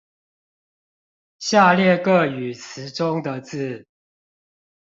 [1.37, 3.85] 下列各語詞中的字